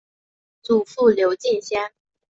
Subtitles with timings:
[0.63, 1.93] 祖父刘敬先。